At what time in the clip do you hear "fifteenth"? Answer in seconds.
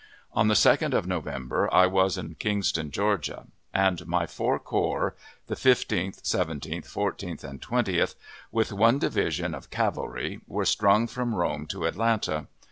5.55-6.25